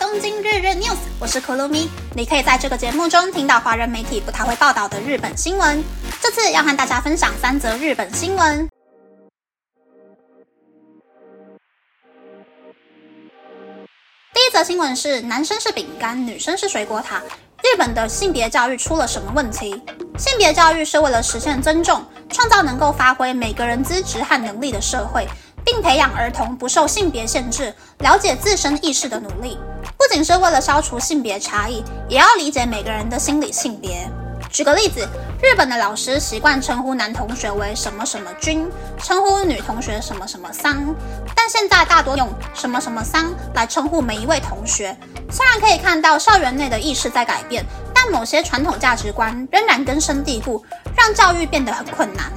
[0.00, 1.86] 东京日日 news，我是可露咪。
[2.16, 5.84] 你可以在这个节目中听到华人媒体不太会报道的日本新闻。
[6.22, 8.66] 这次要和大家分享三则日本新闻。
[14.32, 17.22] 第一则新闻是：男生是饼干，女生是水果塔。
[17.62, 19.82] 日本的性别教育出了什么问题？
[20.16, 25.28] 性别教育是为了实现尊重，创造能够发挥每个人资质和能力的社会，
[25.62, 29.58] 并培养儿童不受性别限制、了解自身意识的努力。
[30.10, 34.10] 不仅是为了消除性别差异，也要理解每个人的心理性别。
[34.50, 35.08] 举个例子，
[35.40, 38.68] 日本的老师习惯称呼男同学为什么什么君，
[39.00, 40.92] 称呼女同学什么什么桑，
[41.36, 44.96] 但现在大多用什么什么桑来称呼每一位同学。
[45.30, 50.60] 虽然可以看到校园内的意识在改变，但某些传统价值观仍然根深蒂固，
[50.96, 52.32] 让教育变得很困难。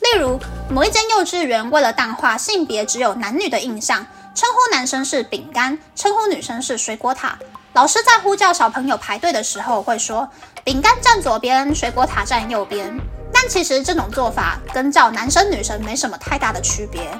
[0.00, 4.04] 例如，某一间幼稚园为了淡化性别只有男女的印象，
[4.34, 7.38] 称呼男生是饼干，称呼女生是水果塔。
[7.74, 10.28] 老师在呼叫小朋友排队的时候，会说
[10.64, 12.98] 饼干站左边，水果塔站右边。
[13.32, 17.10] 但其实这种做法跟叫男生女生没什么太大的区别。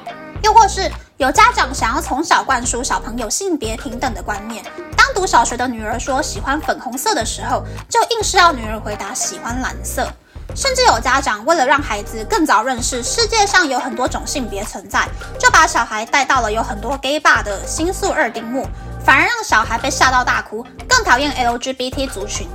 [0.42, 4.64] 又或是有家长想要从小灌输小朋友性别平等的观念，
[4.96, 10.12] 当读小学的女儿说喜欢粉红色的时候，就硬是要女儿回答喜欢蓝色。
[10.54, 15.08] 甚至有家长为了让孩子更早认识世界上有很多种性别存在，
[15.38, 18.66] 就把小孩带到了有很多 gay bar 的新宿二丁目，
[19.04, 22.46] 反而让小孩被吓到大哭，更讨厌 LGBT 族群。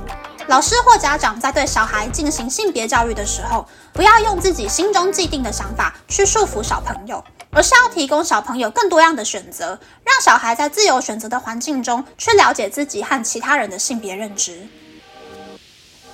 [0.46, 14.66] 老师或家长在对小孩进行性别教育的时候，不要用自己心中既定的想法去束缚小朋友，而是要提供小朋友更多样的选择，让小孩在自由选择的环境中去了解自己和其他人的性别认知。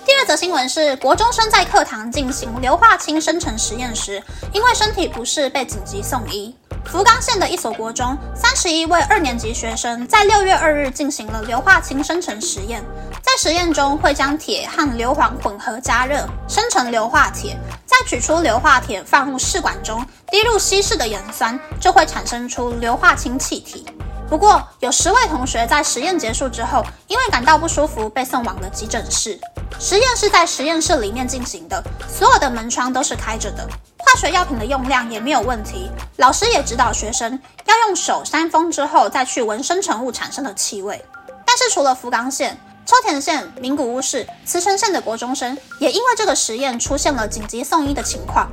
[0.07, 6.55] 第二则新闻是，国中生在课堂进行硫化氢生成实验时，因为身体不适被紧急送医。
[6.85, 12.85] 福冈县的一所国中，三十一位二年级学生在六月二日进行了硫化氢生成实验。
[13.23, 17.57] 在实验中，会将铁和硫磺混合加热，生成硫化铁，
[17.87, 23.87] 再取出硫化铁放入试管中，滴入稀释的盐酸，就会产生出硫化氢气体。
[24.29, 29.39] 不过，有十位同学在实验结束之后，因为感到不舒服，被送往了急诊室。
[29.79, 33.69] 实验是在实验室里面进行的，所有的门窗都是开着的，
[33.99, 35.91] 化学药品的用量也没有问题。
[36.17, 41.05] 老师也指导学生要用手扇风之后再去闻生成物产生的气味。
[41.45, 48.51] 但是除了福冈县、秋田县、名古屋市、茨城县的国中生，也因为这个实验出现了紧急送医的情况。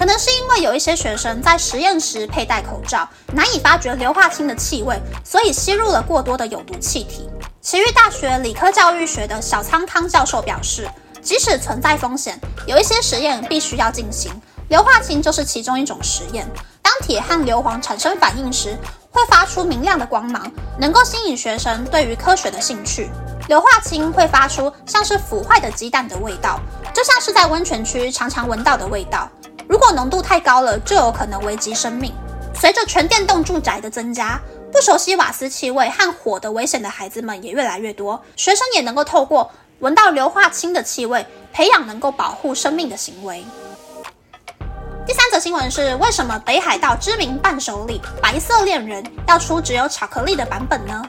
[0.00, 7.28] 可能是因为有一些学生在实验时佩戴口罩，难以发觉硫化氢的气味，所以吸入了过多的有毒气体。
[7.60, 10.88] 奇遇大学理科教育学的小仓康教授表示，
[11.20, 14.32] 即使存在风险，有一些实验必须要进行。
[14.70, 16.48] 硫化氢就是其中一种实验。
[16.80, 18.74] 当铁和硫磺产生反应时，
[19.10, 23.10] 会发出明亮的光芒，能够吸引学生对于科学的兴趣。
[23.48, 26.58] 硫化氢会发出像是腐坏的鸡蛋的味道，
[26.94, 29.28] 就像是在温泉区常常闻到的味道。
[29.70, 32.12] 如果浓度太高了，就有可能危及生命。
[32.52, 34.36] 随着全电动住宅的增加，
[34.72, 39.48] 不熟悉瓦斯气味和火的危险的孩子们也越来越多，学生也能够透过
[39.78, 43.44] 闻到硫化氢的气味，培养能够保护生命的行为。
[45.06, 51.00] 第三则新闻是：为什么北海道知名伴手礼“白色恋人”要出只有巧克力的版本呢？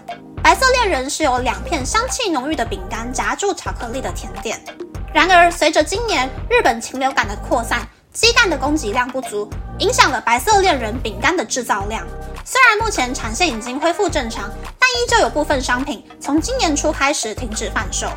[0.43, 4.63] 白色恋人是由两片香气浓郁的饼干夹住巧克力的甜点。
[5.11, 9.49] 然而，随着今年日本禽流感的扩散，鸡蛋的供给量不足，
[9.79, 12.05] 影响了白色恋人饼干的制造量。
[12.43, 18.09] 虽然目前产线已经恢复正常，但依旧有部分商品从今年初开始停止贩售。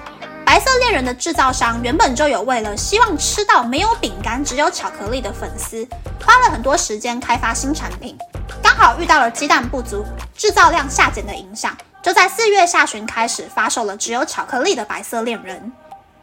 [0.44, 5.86] 白色恋人的制造商原本就有为了希望吃到没有饼干只有巧克力的粉丝，
[6.24, 8.18] 花了很多时间开发新产品，
[8.60, 10.04] 刚好遇到了鸡蛋不足、
[10.36, 15.72] 制造量下减的影响，就在四月下旬开始发售了只有巧克力的白色恋人。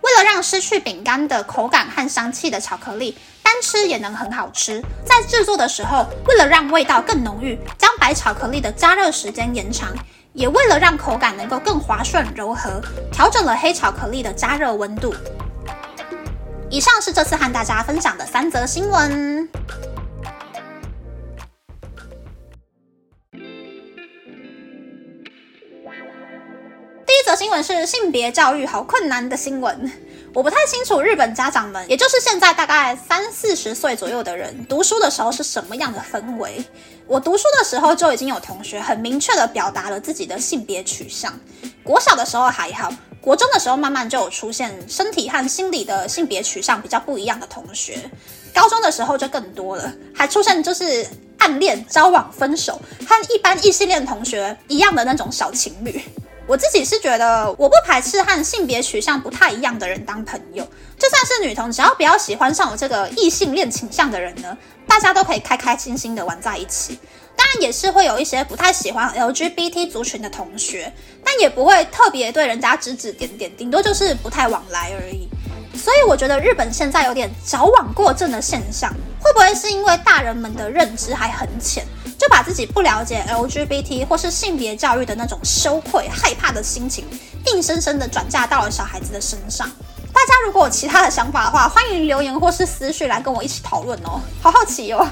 [0.01, 9.93] 为了让失去饼干的口感和香气的巧克力单吃也能很好吃，在制作的时候，为了让味道更浓郁，将白巧克力的加热时间延长，
[10.33, 12.81] 也为了让口感能够更滑顺柔和，
[13.11, 15.13] 调整了黑巧克力的加热温度。
[16.69, 19.49] 以上是这次和大家分享的三则新闻。
[27.35, 29.91] 新闻是性别教育好困难的新闻，
[30.33, 36.63] 我不太清楚日本家长们，也就是现在大概三四十岁左右的人读书的时候是什么样的氛围。
[37.07, 41.33] 我读书的时候就已经有同学很明确的表达了自己的性别取向。
[41.83, 47.97] 国小的时候还好，国中的时候慢慢就有出现身体和心理的性别取向比较不一样的同学。
[48.53, 51.07] 高中的时候就更多了，还出现就是
[51.37, 56.01] 暗恋、交往、分手，和一般异性恋同学一样的那种小情侣。
[56.51, 60.67] 我自己是觉得，我不排斥和性别取向不太一样的人当朋友，
[60.99, 66.99] 就算是女同，只要不要喜欢上我这个异性恋倾向的人呢，大家都可以开开心心的玩在一起。
[67.37, 70.91] 当然也是会有一些不太喜欢 LGBT 族群的同学，
[71.23, 75.29] 但也不会特别对人家指指点点，顶多就是不太往来而已。
[75.77, 81.85] 所以我觉得日本现在有点矫枉过正的现象，会不会是因为大人们的认知还很浅，
[82.21, 87.03] 就把自己不了解 LGBT 或是性别教育的那种羞愧、害怕的心情，
[87.47, 89.67] 硬生生的转嫁到了小孩子的身上？
[90.13, 95.03] 大家如果有其他的想法的话，欢迎留言或是私讯来跟我一起讨论哦，好好奇哦。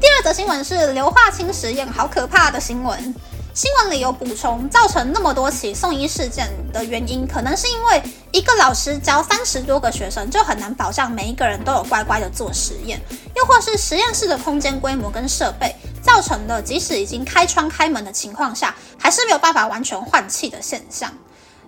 [0.00, 3.14] 第二则新闻是硫化氢实验，好可怕的新闻。
[3.56, 13.00] 新闻里有补充，造成那么多起送医事件的原因，可能是因为一个老师教三十多个学生，就很难保障每一个人都有乖乖的做实验，
[13.34, 21.10] 又或是实验室的空间规模跟设备，造成的即使已经开窗开门的情况下，还是没有办法完全换气的现象。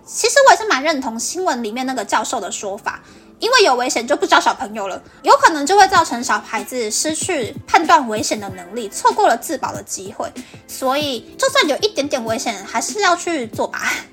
[0.04, 3.02] 其实我也是蛮认同新闻里面那个教授的说法。
[3.40, 10.32] 因为有危险就不教小朋友了，有可能就会造成小孩子失去判断危险的能力，错过了自保的机会。
[10.66, 13.92] 所以，就算有一点点危险，还是要去做吧。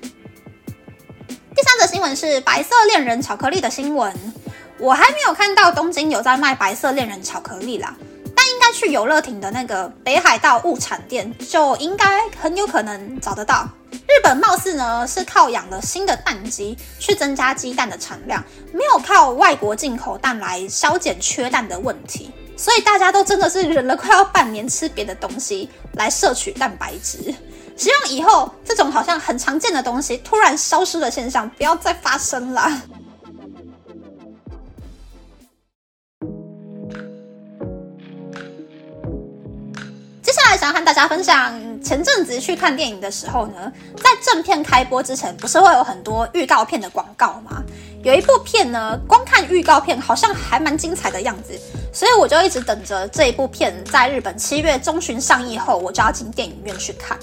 [1.56, 4.14] 第三则新闻是白色恋人巧克力的新闻，
[4.78, 7.96] 我还没有看到东京有在卖白色恋人巧克力啦，
[8.34, 13.68] 但应该去游乐亭的那个北海道物产店，就应该很有可能找得到。
[13.92, 18.42] 日本貌似呢是靠养了新的蛋鸡去增加鸡蛋的产量，
[18.72, 27.34] 没有靠外国进口蛋来消减缺蛋的问题，所以大家都真的是忍了快要半年吃别的东西来摄取蛋白质。
[27.76, 32.82] 希望以后这种好像很常见的东西突然消失的现象不要再发生了。
[40.22, 41.54] 接下来想和大家分享，
[41.86, 47.62] 前阵子去看电影的时候呢，在正片开播之前，不是会有很多预告片的广告吗？
[48.02, 51.56] 有一部片呢，光看预告片好像还蛮精彩的样子，
[51.92, 57.16] 所以我就一直等着这一部片在日本七月中旬上映后，我就要进电影院去看。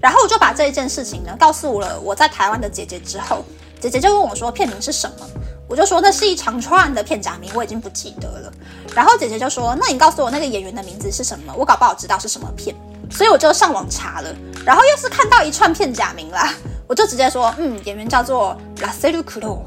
[0.00, 3.44] 然后我就把这一件事情呢告诉了我在台湾的姐姐之后，
[3.78, 5.28] 姐姐就问我说片名是什么，
[5.68, 8.52] 我就说那是一长串的片假名，我已经不记得了。
[8.96, 11.54] 然后姐姐就说：“那你告诉我那个演员的名字是什么？
[11.56, 12.74] 我搞不好知道是什么片。”
[13.10, 14.34] 所以我就上网查了，
[14.64, 16.52] 然后又是看到一串片假名啦，
[16.86, 19.64] 我就直接说：“嗯，演员叫做拉塞鲁库洛。”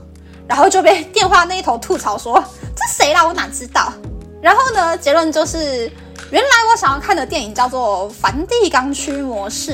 [0.48, 2.44] 然后就被电话那一头吐槽说
[2.76, 3.26] ：“这谁啦？
[3.26, 3.94] 我哪知道？”
[4.42, 5.92] 然后呢，结论就是，
[6.30, 9.72] 原来我想要看的电影叫做《梵蒂冈区模式》，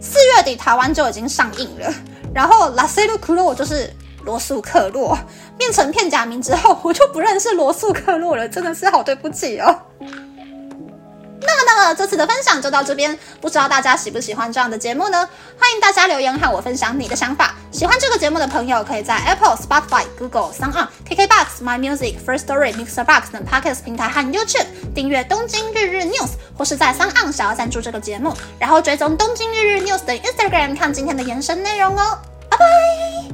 [0.00, 1.92] 四月底台湾就已经上映了。
[2.34, 3.92] 然后拉塞鲁库洛就是。
[4.24, 5.14] 罗素克洛
[5.58, 9.78] 变成片假名之后，我就不认识罗素克洛了，真的是好对不起哦。
[11.84, 15.28] 那，这次的分享就到这边，不知道大家喜不喜欢这样的节目呢？
[15.60, 17.54] 欢迎大家留言和我分享你的想法。
[17.70, 24.64] 喜欢这个节目的朋友，可以在 Apple、Spotify、Google、s o n KKBox、My Music、First Story、Mixer Box 等 Podcast 平台和 YouTube
[24.94, 32.18] 订阅《东京日日 News》，或是在 s o n 想要赞助这个节目，然后追踪《东京日日 News》的 Instagram 看今天的延伸内容哦。
[32.48, 33.33] 拜拜。